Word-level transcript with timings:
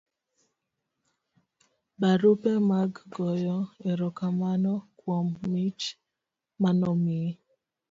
barupe 2.01 2.51
mag 2.69 2.91
goyo 3.13 3.57
erokamano 3.89 4.73
kuom 4.99 5.27
mich 5.51 5.83
manomiyi 6.61 7.31